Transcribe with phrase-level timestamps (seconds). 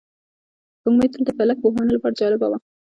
[0.77, 2.57] سپوږمۍ تل د فلک پوهانو لپاره جالبه وه